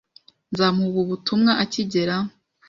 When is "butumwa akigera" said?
1.09-2.15